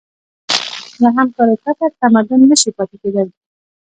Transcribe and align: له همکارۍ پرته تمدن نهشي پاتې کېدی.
له 1.01 1.09
همکارۍ 1.17 1.55
پرته 1.63 1.85
تمدن 2.01 2.39
نهشي 2.49 2.71
پاتې 2.77 2.95
کېدی. 3.01 3.23